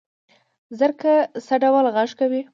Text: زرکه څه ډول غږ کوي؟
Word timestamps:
زرکه 0.79 1.13
څه 1.45 1.55
ډول 1.63 1.85
غږ 1.95 2.09
کوي؟ 2.19 2.41